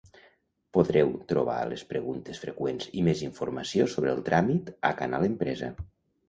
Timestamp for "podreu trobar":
0.77-1.57